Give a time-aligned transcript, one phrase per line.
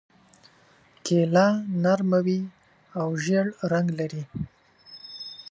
[1.05, 1.47] کیله
[1.83, 2.39] نرمه وي
[2.99, 4.23] او ژېړ رنګ لري.